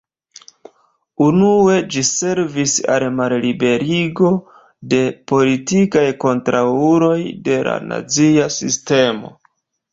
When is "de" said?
4.95-5.03, 7.51-7.63